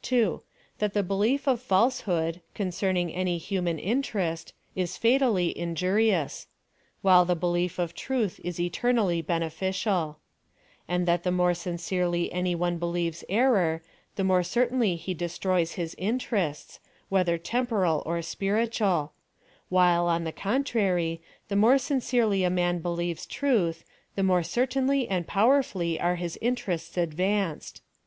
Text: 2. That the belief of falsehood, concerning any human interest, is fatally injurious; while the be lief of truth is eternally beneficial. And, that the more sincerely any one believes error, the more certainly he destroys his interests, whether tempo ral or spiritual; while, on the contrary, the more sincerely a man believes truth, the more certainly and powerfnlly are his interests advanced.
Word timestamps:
2. 0.00 0.40
That 0.78 0.94
the 0.94 1.02
belief 1.02 1.46
of 1.46 1.60
falsehood, 1.60 2.40
concerning 2.54 3.12
any 3.12 3.36
human 3.36 3.78
interest, 3.78 4.54
is 4.74 4.96
fatally 4.96 5.52
injurious; 5.54 6.46
while 7.02 7.26
the 7.26 7.36
be 7.36 7.46
lief 7.46 7.78
of 7.78 7.92
truth 7.94 8.40
is 8.42 8.58
eternally 8.58 9.20
beneficial. 9.20 10.18
And, 10.88 11.04
that 11.04 11.24
the 11.24 11.30
more 11.30 11.52
sincerely 11.52 12.32
any 12.32 12.54
one 12.54 12.78
believes 12.78 13.22
error, 13.28 13.82
the 14.14 14.24
more 14.24 14.42
certainly 14.42 14.96
he 14.96 15.12
destroys 15.12 15.72
his 15.72 15.94
interests, 15.98 16.80
whether 17.10 17.36
tempo 17.36 17.76
ral 17.76 18.02
or 18.06 18.22
spiritual; 18.22 19.12
while, 19.68 20.06
on 20.06 20.24
the 20.24 20.32
contrary, 20.32 21.20
the 21.48 21.54
more 21.54 21.76
sincerely 21.76 22.44
a 22.44 22.48
man 22.48 22.78
believes 22.78 23.26
truth, 23.26 23.84
the 24.14 24.22
more 24.22 24.42
certainly 24.42 25.06
and 25.06 25.26
powerfnlly 25.26 26.02
are 26.02 26.14
his 26.16 26.38
interests 26.40 26.96
advanced. 26.96 27.82